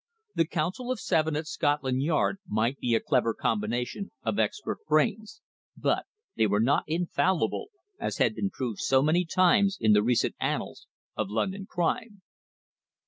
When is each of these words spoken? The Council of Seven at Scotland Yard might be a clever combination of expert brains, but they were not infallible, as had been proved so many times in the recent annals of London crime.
The 0.33 0.47
Council 0.47 0.91
of 0.91 0.99
Seven 0.99 1.35
at 1.35 1.45
Scotland 1.45 2.01
Yard 2.01 2.37
might 2.47 2.79
be 2.79 2.95
a 2.95 2.99
clever 2.99 3.35
combination 3.35 4.09
of 4.23 4.39
expert 4.39 4.79
brains, 4.87 5.41
but 5.77 6.07
they 6.35 6.47
were 6.47 6.59
not 6.59 6.85
infallible, 6.87 7.67
as 7.99 8.17
had 8.17 8.33
been 8.33 8.49
proved 8.49 8.79
so 8.79 9.03
many 9.03 9.25
times 9.25 9.77
in 9.79 9.93
the 9.93 10.01
recent 10.01 10.33
annals 10.39 10.87
of 11.15 11.29
London 11.29 11.67
crime. 11.69 12.23